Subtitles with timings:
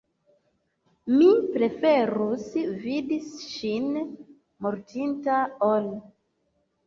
[1.17, 1.25] Mi
[1.57, 2.47] preferus
[2.85, 3.85] vidi ŝin
[4.67, 5.37] mortinta
[5.69, 5.87] ol.